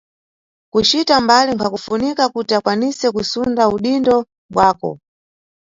[0.71, 4.15] Kucita mbali nkhwakufunika kuti ukwanise kusunda udindo
[4.53, 4.91] bwako.